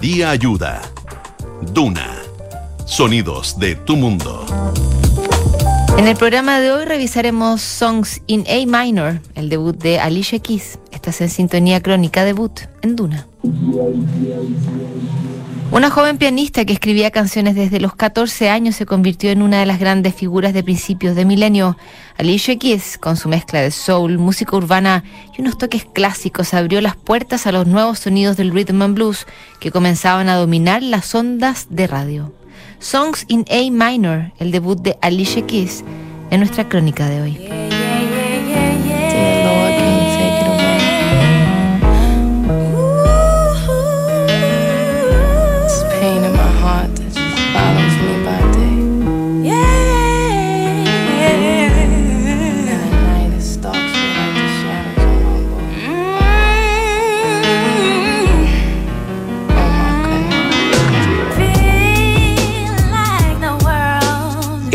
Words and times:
Día 0.00 0.30
Ayuda. 0.30 0.80
Duna. 1.74 2.16
Sonidos 2.86 3.58
de 3.58 3.74
tu 3.74 3.96
mundo. 3.96 4.46
En 5.98 6.08
el 6.08 6.16
programa 6.16 6.58
de 6.58 6.72
hoy 6.72 6.86
revisaremos 6.86 7.60
Songs 7.60 8.22
in 8.26 8.46
A 8.48 8.64
Minor, 8.64 9.20
el 9.34 9.50
debut 9.50 9.76
de 9.76 10.00
Alicia 10.00 10.38
Keys. 10.38 10.78
Estás 10.90 11.20
en 11.20 11.28
sintonía 11.28 11.82
crónica 11.82 12.24
debut 12.24 12.60
en 12.80 12.96
Duna. 12.96 13.26
Una 15.72 15.88
joven 15.88 16.18
pianista 16.18 16.64
que 16.64 16.72
escribía 16.72 17.12
canciones 17.12 17.54
desde 17.54 17.78
los 17.78 17.94
14 17.94 18.50
años 18.50 18.74
se 18.74 18.86
convirtió 18.86 19.30
en 19.30 19.40
una 19.40 19.60
de 19.60 19.66
las 19.66 19.78
grandes 19.78 20.16
figuras 20.16 20.52
de 20.52 20.64
principios 20.64 21.14
de 21.14 21.24
milenio. 21.24 21.76
Alicia 22.18 22.58
Keys, 22.58 22.98
con 22.98 23.16
su 23.16 23.28
mezcla 23.28 23.60
de 23.60 23.70
soul, 23.70 24.18
música 24.18 24.56
urbana 24.56 25.04
y 25.36 25.40
unos 25.40 25.58
toques 25.58 25.84
clásicos, 25.84 26.54
abrió 26.54 26.80
las 26.80 26.96
puertas 26.96 27.46
a 27.46 27.52
los 27.52 27.68
nuevos 27.68 28.00
sonidos 28.00 28.36
del 28.36 28.50
rhythm 28.50 28.82
and 28.82 28.94
blues 28.96 29.28
que 29.60 29.70
comenzaban 29.70 30.28
a 30.28 30.34
dominar 30.34 30.82
las 30.82 31.14
ondas 31.14 31.68
de 31.70 31.86
radio. 31.86 32.32
Songs 32.80 33.24
in 33.28 33.44
A 33.48 33.70
Minor, 33.70 34.32
el 34.40 34.50
debut 34.50 34.80
de 34.80 34.98
Alicia 35.02 35.46
Keys, 35.46 35.84
en 36.32 36.40
nuestra 36.40 36.68
crónica 36.68 37.08
de 37.08 37.22
hoy. 37.22 37.59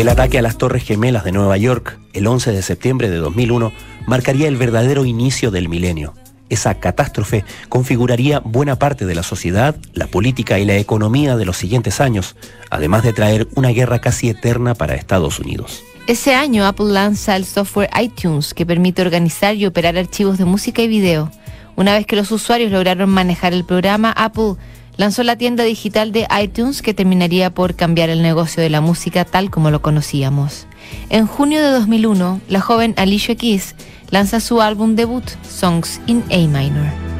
El 0.06 0.12
ataque 0.12 0.38
a 0.38 0.42
las 0.42 0.56
Torres 0.56 0.84
Gemelas 0.84 1.24
de 1.24 1.32
Nueva 1.32 1.56
York 1.56 1.98
el 2.12 2.28
11 2.28 2.52
de 2.52 2.62
septiembre 2.62 3.10
de 3.10 3.16
2001 3.16 3.72
marcaría 4.06 4.46
el 4.46 4.56
verdadero 4.56 5.04
inicio 5.04 5.50
del 5.50 5.68
milenio. 5.68 6.14
Esa 6.48 6.78
catástrofe 6.78 7.44
configuraría 7.68 8.38
buena 8.38 8.78
parte 8.78 9.04
de 9.04 9.16
la 9.16 9.24
sociedad, 9.24 9.74
la 9.94 10.06
política 10.06 10.60
y 10.60 10.64
la 10.64 10.76
economía 10.76 11.36
de 11.36 11.44
los 11.44 11.56
siguientes 11.56 12.00
años, 12.00 12.36
además 12.70 13.02
de 13.02 13.14
traer 13.14 13.48
una 13.56 13.70
guerra 13.70 13.98
casi 13.98 14.28
eterna 14.28 14.76
para 14.76 14.94
Estados 14.94 15.40
Unidos. 15.40 15.82
Ese 16.06 16.36
año 16.36 16.66
Apple 16.66 16.92
lanza 16.92 17.34
el 17.34 17.44
software 17.44 17.90
iTunes 18.00 18.54
que 18.54 18.64
permite 18.64 19.02
organizar 19.02 19.56
y 19.56 19.66
operar 19.66 19.98
archivos 19.98 20.38
de 20.38 20.44
música 20.44 20.82
y 20.82 20.86
video. 20.86 21.32
Una 21.74 21.94
vez 21.94 22.06
que 22.06 22.14
los 22.14 22.30
usuarios 22.30 22.70
lograron 22.70 23.10
manejar 23.10 23.52
el 23.52 23.64
programa, 23.64 24.12
Apple 24.12 24.54
lanzó 24.96 25.22
la 25.22 25.36
tienda 25.36 25.64
digital 25.64 26.12
de 26.12 26.26
iTunes 26.42 26.82
que 26.82 26.94
terminaría 26.94 27.50
por 27.50 27.74
cambiar 27.74 28.10
el 28.10 28.22
negocio 28.22 28.62
de 28.62 28.70
la 28.70 28.80
música 28.80 29.24
tal 29.24 29.50
como 29.50 29.70
lo 29.70 29.82
conocíamos. 29.82 30.66
En 31.10 31.26
junio 31.26 31.62
de 31.62 31.70
2001, 31.70 32.40
la 32.48 32.60
joven 32.60 32.94
Alicia 32.96 33.34
Keys 33.34 33.74
lanza 34.10 34.40
su 34.40 34.60
álbum 34.60 34.94
debut, 34.94 35.24
Songs 35.48 36.00
in 36.06 36.22
A 36.30 36.36
Minor. 36.36 37.15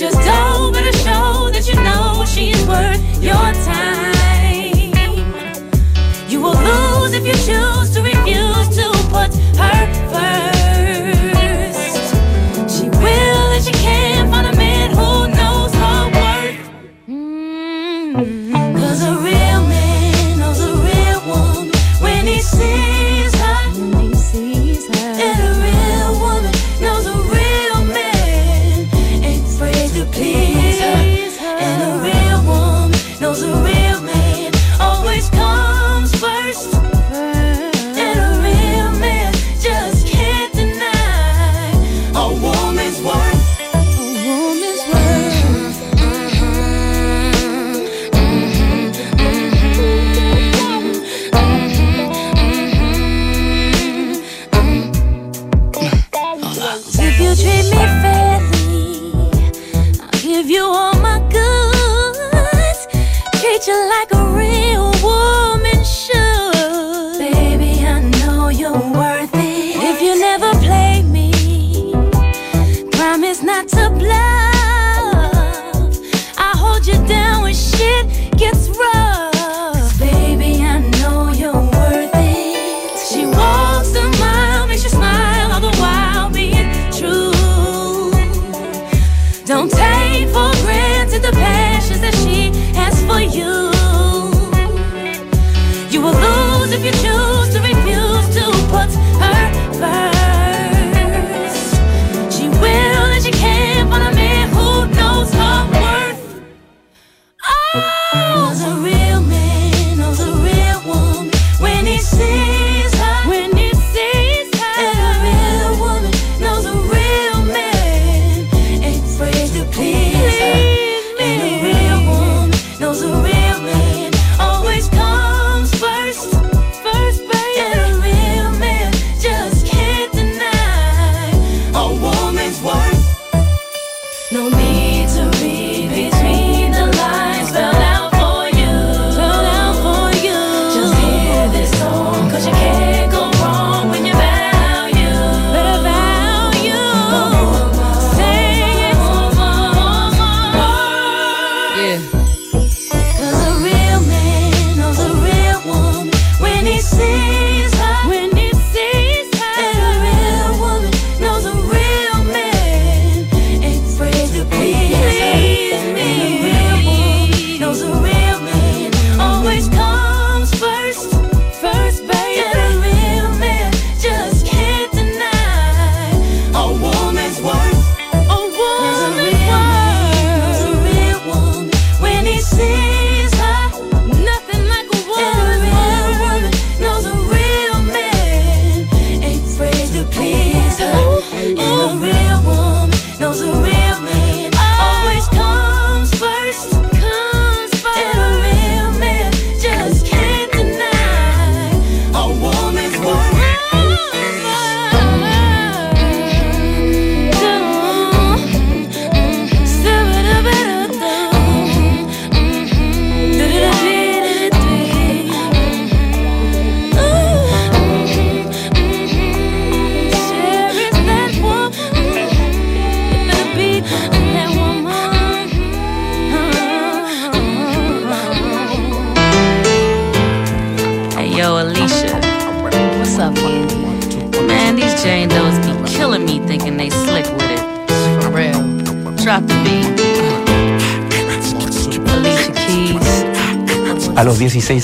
No 0.00 0.27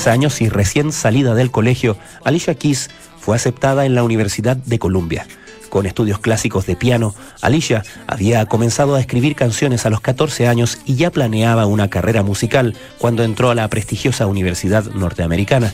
16 0.04 0.12
años 0.12 0.40
y 0.42 0.48
recién 0.50 0.92
salida 0.92 1.34
del 1.34 1.50
colegio, 1.50 1.96
Alicia 2.24 2.54
Keys 2.54 2.90
fue 3.18 3.36
aceptada 3.36 3.86
en 3.86 3.94
la 3.94 4.02
Universidad 4.02 4.54
de 4.54 4.78
Columbia. 4.78 5.26
Con 5.70 5.86
estudios 5.86 6.18
clásicos 6.18 6.66
de 6.66 6.76
piano, 6.76 7.14
Alicia 7.40 7.82
había 8.06 8.44
comenzado 8.44 8.96
a 8.96 9.00
escribir 9.00 9.34
canciones 9.34 9.86
a 9.86 9.90
los 9.90 10.02
14 10.02 10.46
años 10.46 10.78
y 10.84 10.96
ya 10.96 11.10
planeaba 11.10 11.64
una 11.64 11.88
carrera 11.88 12.22
musical 12.22 12.76
cuando 12.98 13.24
entró 13.24 13.50
a 13.50 13.54
la 13.54 13.66
prestigiosa 13.68 14.26
Universidad 14.26 14.84
Norteamericana. 14.92 15.72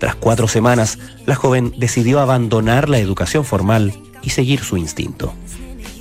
Tras 0.00 0.16
cuatro 0.16 0.48
semanas, 0.48 0.98
la 1.24 1.36
joven 1.36 1.72
decidió 1.76 2.18
abandonar 2.18 2.88
la 2.88 2.98
educación 2.98 3.44
formal 3.44 3.92
y 4.22 4.30
seguir 4.30 4.60
su 4.60 4.76
instinto. 4.76 5.32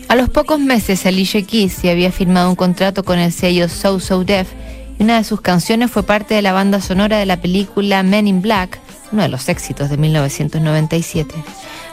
A 0.07 0.15
los 0.15 0.29
pocos 0.29 0.59
meses, 0.59 1.05
Alicia 1.05 1.43
Keys 1.43 1.83
ya 1.83 1.91
había 1.91 2.11
firmado 2.11 2.49
un 2.49 2.55
contrato 2.55 3.03
con 3.03 3.19
el 3.19 3.31
sello 3.31 3.69
So 3.69 3.99
So 3.99 4.23
Def 4.23 4.47
una 4.99 5.17
de 5.17 5.23
sus 5.23 5.41
canciones 5.41 5.91
fue 5.91 6.03
parte 6.03 6.35
de 6.35 6.41
la 6.41 6.53
banda 6.53 6.81
sonora 6.81 7.17
de 7.17 7.25
la 7.25 7.41
película 7.41 8.03
Men 8.03 8.27
in 8.27 8.41
Black, 8.41 8.79
uno 9.11 9.21
de 9.21 9.29
los 9.29 9.47
éxitos 9.49 9.89
de 9.89 9.97
1997. 9.97 11.33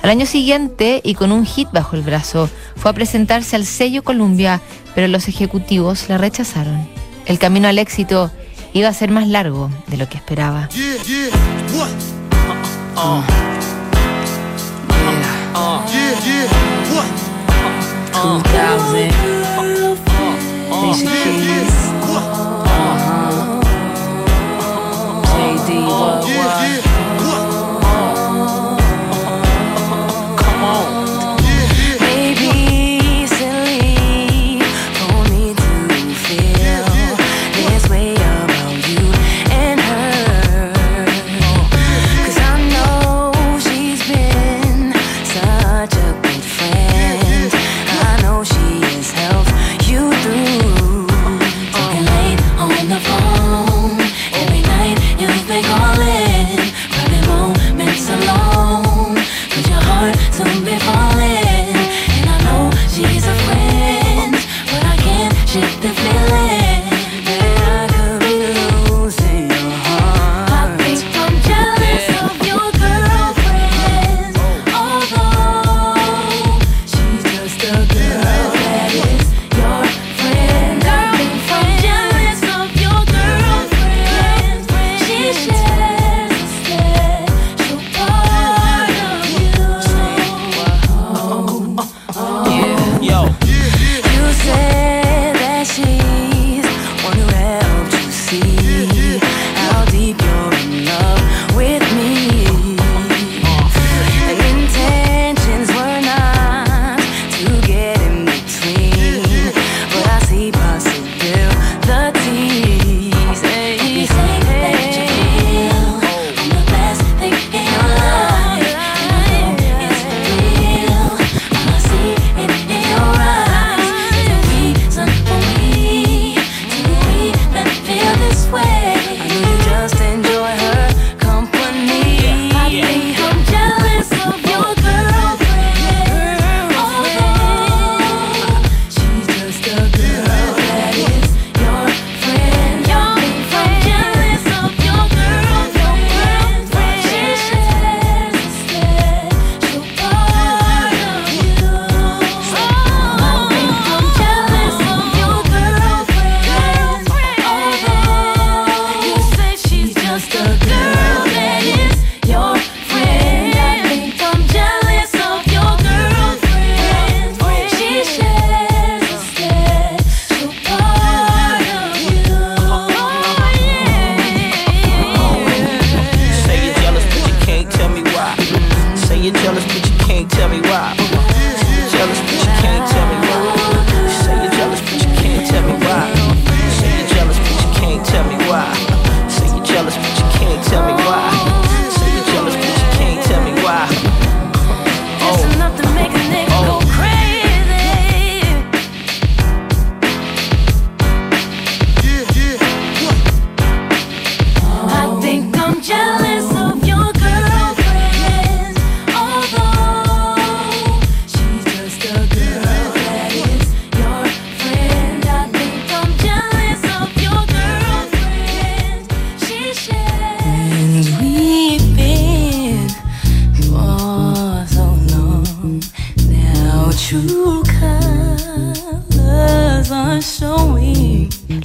Al 0.03 0.11
año 0.11 0.27
siguiente, 0.27 1.01
y 1.05 1.15
con 1.15 1.33
un 1.33 1.47
hit 1.47 1.69
bajo 1.73 1.97
el 1.97 2.03
brazo, 2.03 2.51
fue 2.77 2.91
a 2.91 2.95
presentarse 2.95 3.56
al 3.56 3.65
sello 3.65 4.03
Columbia, 4.05 4.61
pero 4.95 5.09
los 5.09 5.29
ejecutivos 5.29 6.09
la 6.09 6.19
rechazaron. 6.19 6.89
El 7.27 7.39
camino 7.39 7.69
al 7.69 7.79
éxito 7.79 8.31
iba 8.73 8.89
a 8.89 8.93
ser 8.93 9.11
más 9.11 9.29
largo 9.29 9.71
de 9.87 9.97
lo 9.97 10.09
que 10.09 10.19
esperaba. 10.19 10.69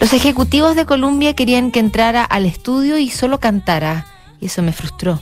Los 0.10 0.20
ejecutivos 0.20 0.76
de 0.76 0.88
Columbia 0.88 1.36
querían 1.36 1.70
que 1.70 1.80
entrara 1.80 2.24
al 2.24 2.48
estudio 2.48 2.98
y 2.98 3.12
solo 3.12 3.40
cantara, 3.40 4.08
y 4.42 4.48
eso 4.48 4.64
me 4.64 4.72
frustró. 4.72 5.20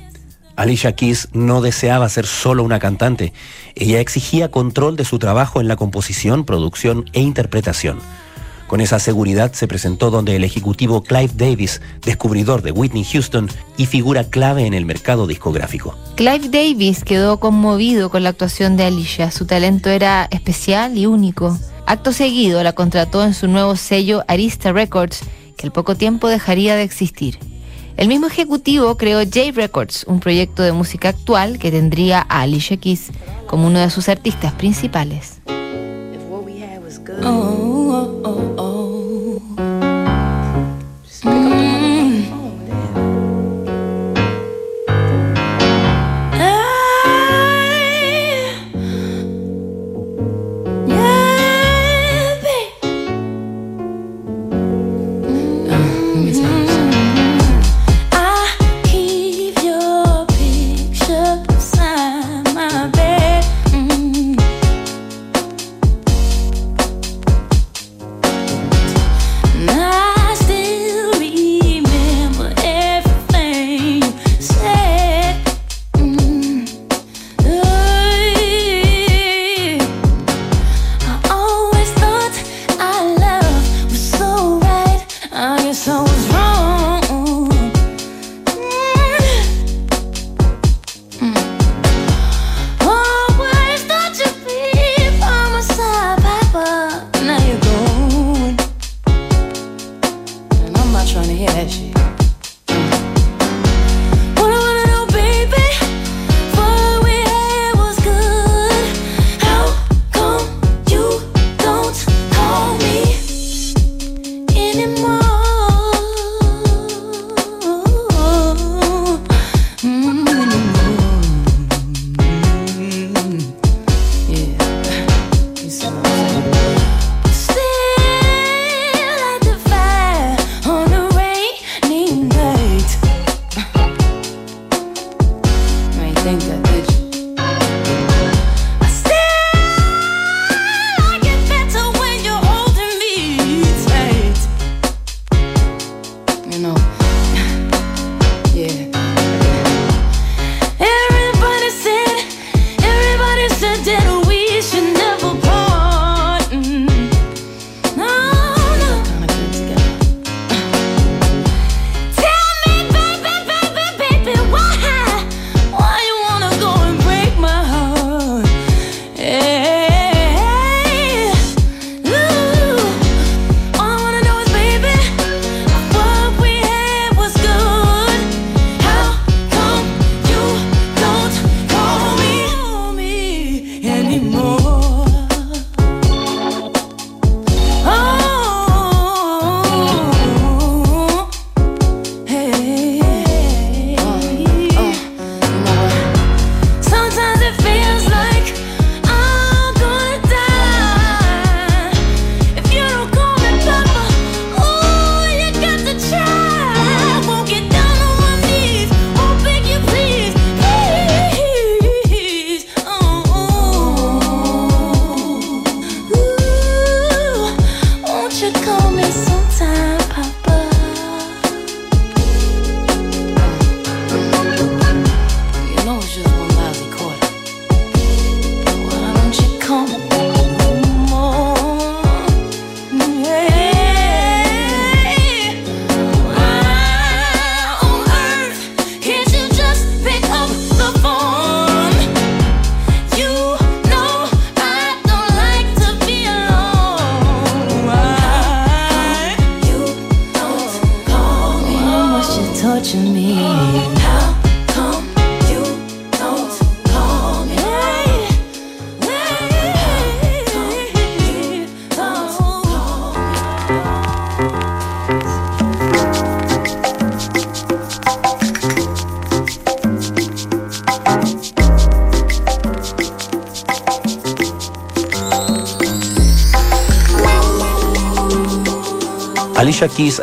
Alicia 0.56 0.96
Keys 0.96 1.28
no 1.34 1.60
deseaba 1.60 2.08
ser 2.08 2.26
solo 2.26 2.64
una 2.64 2.80
cantante, 2.80 3.34
ella 3.76 4.00
exigía 4.00 4.50
control 4.50 4.96
de 4.96 5.04
su 5.04 5.20
trabajo 5.20 5.60
en 5.60 5.68
la 5.68 5.76
composición, 5.76 6.46
producción 6.46 7.04
e 7.12 7.20
interpretación. 7.20 8.00
Con 8.68 8.80
esa 8.80 9.00
seguridad 9.00 9.52
se 9.52 9.68
presentó 9.68 10.10
donde 10.10 10.38
el 10.38 10.46
ejecutivo 10.46 11.04
Clive 11.04 11.34
Davis, 11.36 11.82
descubridor 12.06 12.62
de 12.62 12.72
Whitney 12.72 13.04
Houston 13.04 13.50
y 13.76 13.88
figura 13.88 14.24
clave 14.24 14.68
en 14.68 14.74
el 14.74 14.86
mercado 14.86 15.28
discográfico. 15.28 15.98
Clive 16.16 16.48
Davis 16.48 17.04
quedó 17.04 17.42
conmovido 17.42 18.10
con 18.10 18.24
la 18.24 18.30
actuación 18.30 18.78
de 18.78 18.86
Alicia. 18.86 19.32
Su 19.32 19.46
talento 19.46 19.90
era 19.90 20.30
especial 20.32 20.98
y 20.98 21.08
único. 21.08 21.60
Acto 21.88 22.12
seguido 22.12 22.62
la 22.64 22.74
contrató 22.74 23.24
en 23.24 23.34
su 23.34 23.48
nuevo 23.48 23.78
sello 23.78 24.22
Arista 24.28 24.74
Records, 24.74 25.22
que 25.56 25.68
al 25.68 25.72
poco 25.72 25.96
tiempo 25.96 26.28
dejaría 26.28 26.76
de 26.76 26.84
existir. 26.84 27.40
El 27.96 28.10
mismo 28.10 28.28
ejecutivo 28.28 28.98
creó 28.98 29.20
J 29.20 29.52
Records, 29.54 30.04
un 30.04 30.20
proyecto 30.20 30.64
de 30.64 30.74
música 30.74 31.08
actual 31.08 31.60
que 31.60 31.72
tendría 31.72 32.26
a 32.28 32.42
Alicia 32.42 32.76
Keys 32.76 33.12
como 33.48 33.68
uno 33.68 33.80
de 33.80 33.90
sus 33.90 34.10
artistas 34.10 34.52
principales. 34.52 35.40
Oh, 37.24 38.22
oh, 38.22 38.54
oh, 38.58 39.17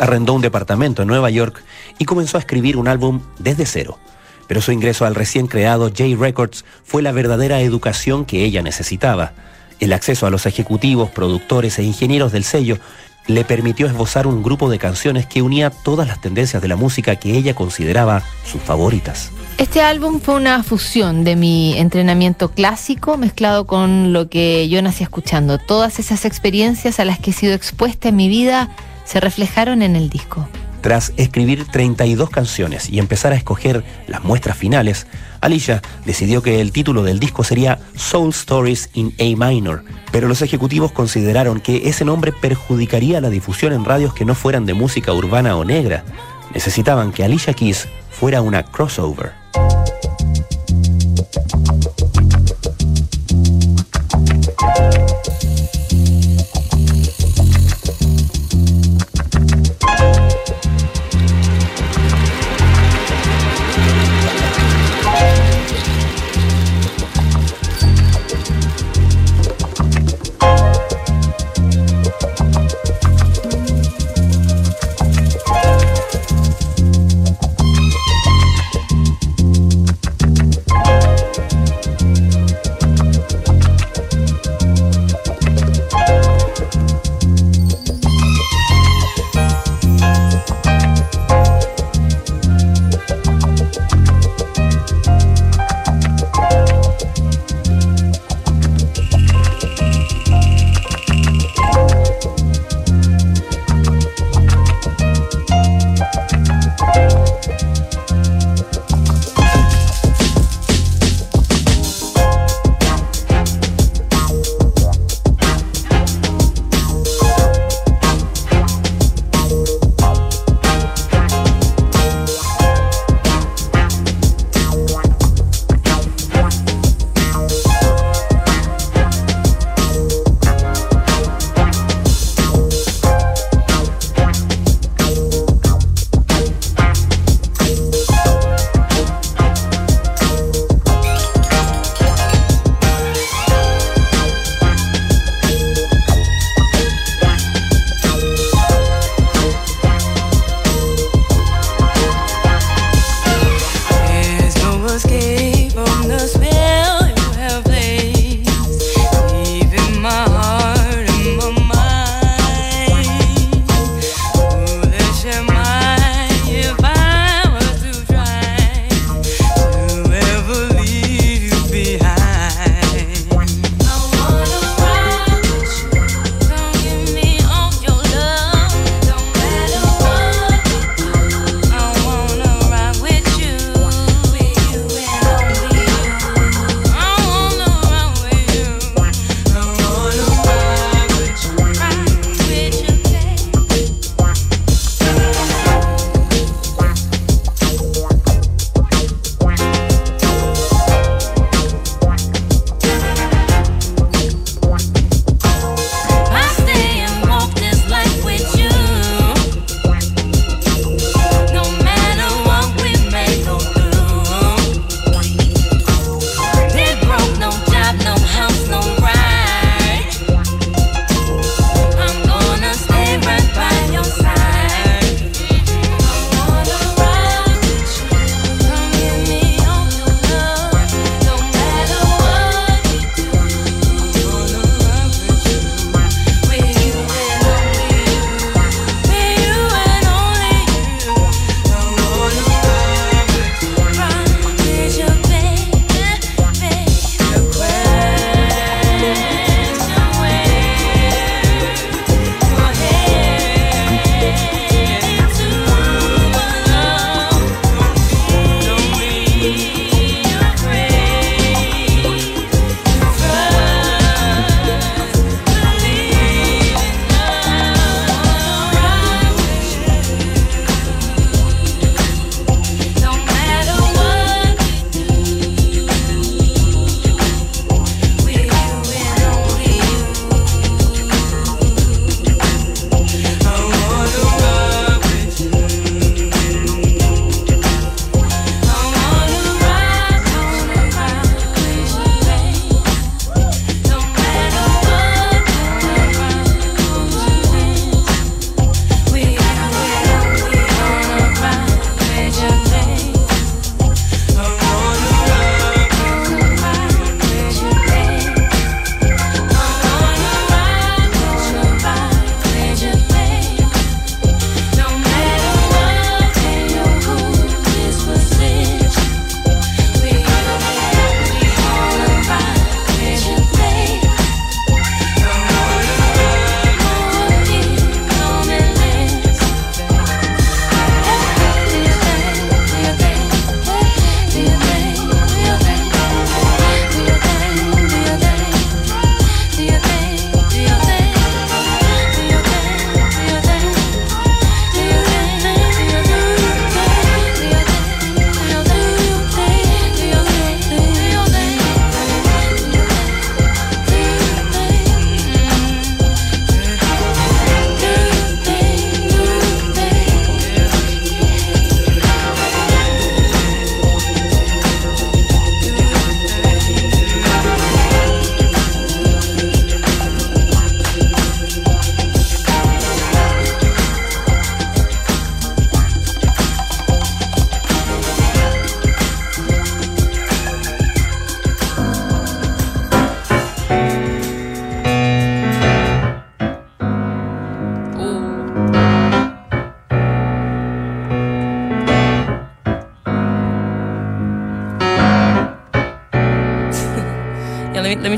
Arrendó 0.00 0.35
un 0.35 0.42
departamento 0.42 1.02
en 1.02 1.09
Nueva 1.09 1.30
York 1.30 1.62
y 1.99 2.04
comenzó 2.04 2.37
a 2.37 2.40
escribir 2.40 2.76
un 2.76 2.87
álbum 2.87 3.21
desde 3.38 3.66
cero. 3.66 3.99
Pero 4.47 4.61
su 4.61 4.73
ingreso 4.73 5.06
al 5.06 5.14
recién 5.14 5.47
creado 5.47 5.88
J 5.88 6.04
Records 6.18 6.64
fue 6.85 7.02
la 7.02 7.12
verdadera 7.12 7.61
educación 7.61 8.25
que 8.25 8.44
ella 8.44 8.62
necesitaba. 8.62 9.33
El 9.80 9.92
acceso 9.92 10.26
a 10.26 10.30
los 10.30 10.47
ejecutivos, 10.47 11.11
productores 11.11 11.78
e 11.78 11.83
ingenieros 11.83 12.30
del 12.30 12.44
sello 12.44 12.78
le 13.26 13.44
permitió 13.44 13.87
esbozar 13.87 14.26
un 14.26 14.42
grupo 14.42 14.68
de 14.68 14.78
canciones 14.78 15.26
que 15.26 15.40
unía 15.40 15.71
todas 15.71 16.06
las 16.06 16.21
tendencias 16.21 16.61
de 16.61 16.68
la 16.68 16.76
música 16.76 17.16
que 17.16 17.37
ella 17.37 17.54
consideraba 17.54 18.23
sus 18.44 18.61
favoritas. 18.61 19.30
Este 19.56 19.80
álbum 19.80 20.21
fue 20.21 20.35
una 20.35 20.62
fusión 20.62 21.25
de 21.25 21.37
mi 21.37 21.78
entrenamiento 21.78 22.50
clásico 22.50 23.16
mezclado 23.16 23.66
con 23.66 24.12
lo 24.12 24.28
que 24.28 24.68
yo 24.68 24.83
nací 24.83 25.04
escuchando. 25.04 25.59
Todas 25.59 25.99
esas 25.99 26.26
experiencias 26.26 27.00
a 27.00 27.06
las 27.06 27.18
que 27.18 27.30
he 27.30 27.35
sido 27.35 27.54
expuesta 27.54 28.11
en 28.11 28.16
mi 28.16 28.28
vida 28.28 28.68
se 29.05 29.21
reflejaron 29.21 29.83
en 29.83 29.97
el 29.97 30.11
disco. 30.11 30.49
Tras 30.81 31.15
escribir 31.17 31.67
32 31.67 32.29
canciones 32.29 32.91
y 32.91 32.99
empezar 32.99 33.33
a 33.33 33.37
escoger 33.37 33.83
las 34.07 34.23
muestras 34.23 34.57
finales, 34.57 35.07
Alicia 35.41 35.81
decidió 36.05 36.43
que 36.43 36.61
el 36.61 36.73
título 36.73 37.03
del 37.03 37.21
disco 37.21 37.43
sería 37.43 37.79
Soul 37.97 38.31
Stories 38.31 38.91
in 38.93 39.15
A 39.19 39.49
Minor, 39.49 39.83
pero 40.13 40.29
los 40.29 40.43
ejecutivos 40.43 40.93
consideraron 40.93 41.61
que 41.61 41.89
ese 41.89 42.05
nombre 42.05 42.33
perjudicaría 42.33 43.23
la 43.23 43.31
difusión 43.31 43.73
en 43.73 43.87
radios 43.87 44.13
que 44.13 44.27
no 44.27 44.35
fueran 44.35 44.67
de 44.67 44.75
música 44.75 45.15
urbana 45.15 45.57
o 45.57 45.65
negra. 45.65 46.05
Necesitaban 46.53 47.13
que 47.13 47.25
Alicia 47.25 47.55
Keys 47.55 47.89
fuera 48.11 48.43
una 48.43 48.63
crossover. 48.63 49.33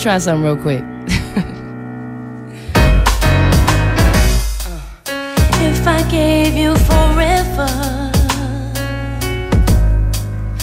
Try 0.06 0.20
something 0.20 0.44
real 0.44 0.56
quick. 0.56 0.84
If 5.60 5.84
I 5.84 6.02
gave 6.08 6.56
you 6.56 6.76
forever. 6.76 7.66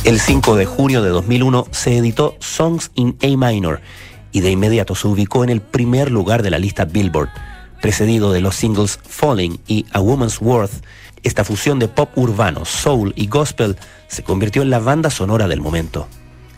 El 0.06 0.22
5 0.22 0.56
de 0.56 0.66
junio 0.66 1.02
de 1.02 1.10
2001 1.10 1.68
se 1.72 1.98
editó 1.98 2.38
Songs 2.40 2.92
in 2.96 3.18
A 3.22 3.28
Minor 3.36 3.82
y 4.32 4.40
de 4.40 4.52
inmediato 4.52 4.96
se 4.96 5.10
ubicó 5.10 5.44
en 5.44 5.50
el 5.50 5.60
primer 5.60 6.10
lugar 6.10 6.42
de 6.42 6.50
la 6.50 6.58
lista 6.58 6.86
Billboard, 6.86 7.30
precedido 7.82 8.32
de 8.32 8.40
los 8.40 8.56
singles 8.56 8.98
Falling 9.04 9.60
y 9.68 9.86
A 9.92 10.00
Woman's 10.00 10.40
Worth. 10.40 10.86
Esta 11.24 11.44
fusión 11.44 11.80
de 11.80 11.90
pop 11.90 12.10
urbano, 12.16 12.64
soul 12.64 13.12
y 13.18 13.28
gospel 13.28 13.76
se 14.08 14.24
convirtió 14.24 14.62
en 14.62 14.70
la 14.70 14.80
banda 14.80 15.10
sonora 15.10 15.50
del 15.50 15.60
momento. 15.60 16.08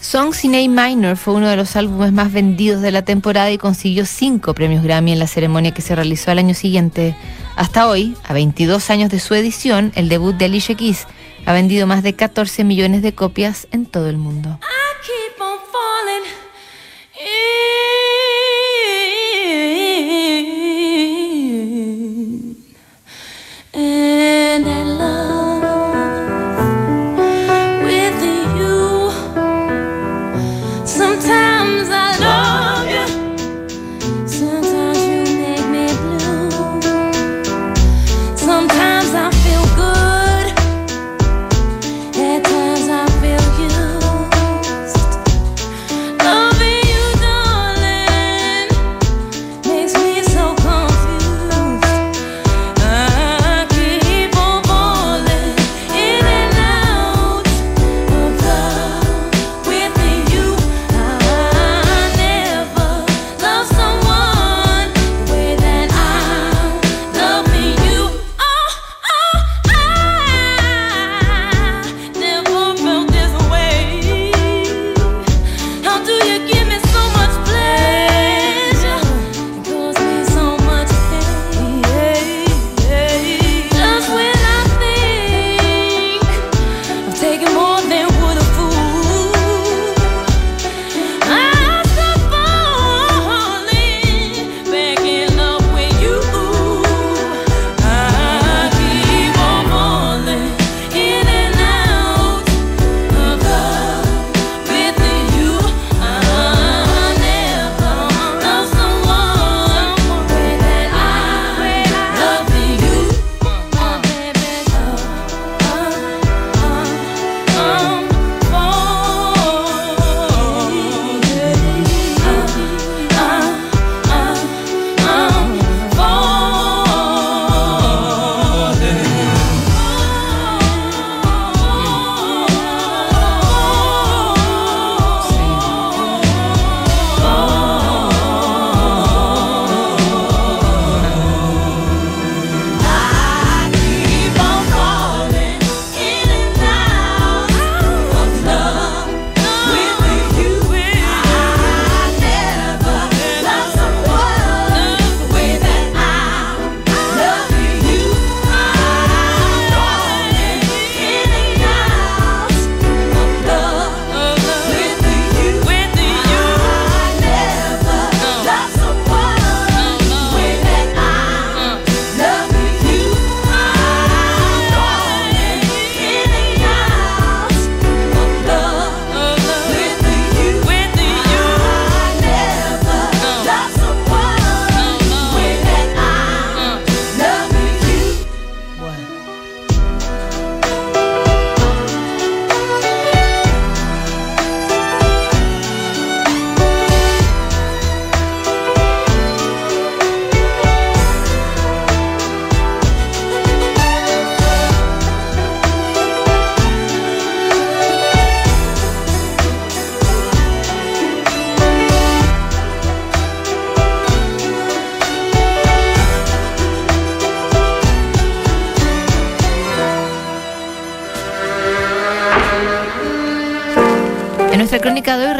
Songs 0.06 0.46
in 0.46 0.54
A 0.54 0.88
Minor 0.88 1.18
fue 1.18 1.34
uno 1.34 1.50
de 1.50 1.56
los 1.56 1.76
álbumes 1.76 2.14
más 2.14 2.32
vendidos 2.32 2.80
de 2.84 2.92
la 2.92 3.02
temporada 3.02 3.50
y 3.50 3.58
consiguió 3.58 4.06
cinco 4.06 4.54
premios 4.54 4.84
Grammy 4.84 5.14
en 5.14 5.18
la 5.18 5.26
ceremonia 5.26 5.74
que 5.74 5.82
se 5.82 5.96
realizó 5.96 6.30
al 6.30 6.38
año 6.38 6.54
siguiente. 6.54 7.16
Hasta 7.56 7.88
hoy, 7.88 8.16
a 8.24 8.32
22 8.32 8.92
años 8.92 9.10
de 9.10 9.20
su 9.20 9.34
edición, 9.34 9.92
el 9.96 10.08
debut 10.08 10.36
de 10.36 10.46
Alicia 10.46 10.76
Keys 10.76 11.08
ha 11.48 11.54
vendido 11.54 11.88
más 11.88 12.04
de 12.04 12.14
14 12.14 12.64
millones 12.64 13.02
de 13.02 13.16
copias 13.16 13.68
en 13.72 13.88
todo 13.88 14.08
el 14.08 14.18
mundo. 14.18 14.60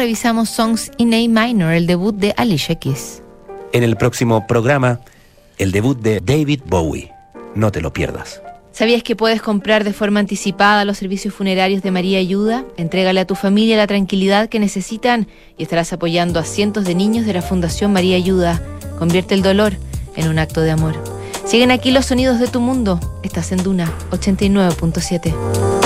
Revisamos 0.06 0.48
Songs 0.50 0.92
in 0.98 1.12
A 1.14 1.16
Minor, 1.16 1.72
el 1.72 1.88
debut 1.88 2.14
de 2.14 2.32
Alicia 2.36 2.76
Keys. 2.76 3.24
En 3.72 3.82
el 3.82 3.96
próximo 3.96 4.46
programa, 4.46 5.00
el 5.58 5.72
debut 5.72 5.98
de 5.98 6.20
David 6.20 6.60
Bowie. 6.64 7.10
No 7.56 7.72
te 7.72 7.80
lo 7.80 7.92
pierdas. 7.92 8.40
¿Sabías 8.70 9.02
que 9.02 9.16
puedes 9.16 9.42
comprar 9.42 9.82
de 9.82 9.92
forma 9.92 10.20
anticipada 10.20 10.84
los 10.84 10.98
servicios 10.98 11.34
funerarios 11.34 11.82
de 11.82 11.90
María 11.90 12.20
Ayuda? 12.20 12.64
Entrégale 12.76 13.18
a 13.18 13.26
tu 13.26 13.34
familia 13.34 13.76
la 13.76 13.88
tranquilidad 13.88 14.48
que 14.48 14.60
necesitan 14.60 15.26
y 15.58 15.64
estarás 15.64 15.92
apoyando 15.92 16.38
a 16.38 16.44
cientos 16.44 16.84
de 16.84 16.94
niños 16.94 17.26
de 17.26 17.32
la 17.32 17.42
Fundación 17.42 17.92
María 17.92 18.16
Ayuda. 18.16 18.62
Convierte 19.00 19.34
el 19.34 19.42
dolor 19.42 19.72
en 20.14 20.28
un 20.28 20.38
acto 20.38 20.60
de 20.60 20.70
amor. 20.70 20.94
Siguen 21.44 21.72
aquí 21.72 21.90
los 21.90 22.06
sonidos 22.06 22.38
de 22.38 22.46
tu 22.46 22.60
mundo. 22.60 23.00
Estás 23.24 23.50
en 23.50 23.60
Duna 23.60 23.92
89.7. 24.12 25.85